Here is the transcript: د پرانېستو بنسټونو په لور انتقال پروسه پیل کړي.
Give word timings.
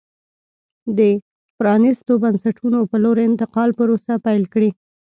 د 0.97 0.99
پرانېستو 1.57 2.13
بنسټونو 2.23 2.79
په 2.91 2.95
لور 3.03 3.17
انتقال 3.29 3.69
پروسه 3.79 4.13
پیل 4.25 4.43
کړي. 4.53 4.69